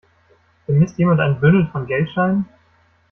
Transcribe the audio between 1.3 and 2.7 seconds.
Bündel von Geldscheinen?